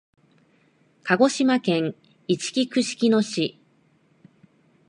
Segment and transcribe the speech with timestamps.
[1.03, 1.93] 鹿児島県
[2.27, 3.61] いちき串木野市